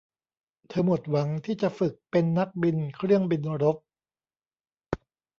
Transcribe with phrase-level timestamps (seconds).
[0.67, 3.77] เธอหมดหวังที่จะฝึกเป็นนักบินเครื่องบินรบ